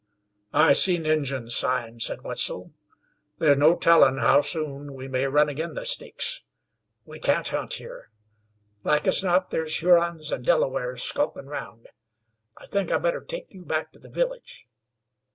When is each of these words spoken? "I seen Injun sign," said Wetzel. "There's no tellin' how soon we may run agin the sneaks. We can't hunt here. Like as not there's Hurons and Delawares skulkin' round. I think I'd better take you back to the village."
"I 0.51 0.73
seen 0.73 1.05
Injun 1.05 1.47
sign," 1.51 1.99
said 1.99 2.23
Wetzel. 2.23 2.73
"There's 3.37 3.55
no 3.59 3.75
tellin' 3.75 4.17
how 4.17 4.41
soon 4.41 4.95
we 4.95 5.07
may 5.07 5.25
run 5.27 5.47
agin 5.47 5.75
the 5.75 5.85
sneaks. 5.85 6.41
We 7.05 7.19
can't 7.19 7.47
hunt 7.47 7.75
here. 7.75 8.09
Like 8.83 9.05
as 9.05 9.23
not 9.23 9.51
there's 9.51 9.77
Hurons 9.79 10.31
and 10.31 10.43
Delawares 10.43 11.03
skulkin' 11.03 11.45
round. 11.45 11.85
I 12.57 12.65
think 12.65 12.91
I'd 12.91 13.03
better 13.03 13.21
take 13.21 13.53
you 13.53 13.63
back 13.63 13.91
to 13.91 13.99
the 13.99 14.09
village." 14.09 14.65